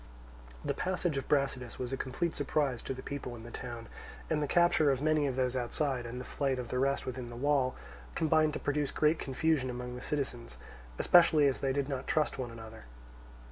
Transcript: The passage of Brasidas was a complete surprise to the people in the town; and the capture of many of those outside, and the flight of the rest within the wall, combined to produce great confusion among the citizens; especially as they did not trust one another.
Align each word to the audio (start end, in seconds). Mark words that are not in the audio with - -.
The 0.65 0.73
passage 0.73 1.15
of 1.17 1.27
Brasidas 1.29 1.77
was 1.77 1.93
a 1.93 1.95
complete 1.95 2.33
surprise 2.33 2.81
to 2.81 2.93
the 2.95 3.03
people 3.03 3.35
in 3.35 3.43
the 3.43 3.51
town; 3.51 3.85
and 4.31 4.41
the 4.41 4.47
capture 4.47 4.89
of 4.89 4.99
many 4.99 5.27
of 5.27 5.35
those 5.35 5.55
outside, 5.55 6.07
and 6.07 6.19
the 6.19 6.25
flight 6.25 6.57
of 6.57 6.69
the 6.69 6.79
rest 6.79 7.05
within 7.05 7.29
the 7.29 7.35
wall, 7.35 7.75
combined 8.15 8.53
to 8.53 8.59
produce 8.59 8.89
great 8.89 9.19
confusion 9.19 9.69
among 9.69 9.93
the 9.95 10.01
citizens; 10.01 10.57
especially 10.97 11.45
as 11.45 11.59
they 11.59 11.71
did 11.71 11.87
not 11.87 12.07
trust 12.07 12.39
one 12.39 12.49
another. 12.49 12.85